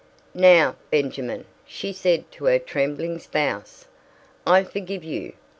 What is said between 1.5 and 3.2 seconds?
she said to her trembling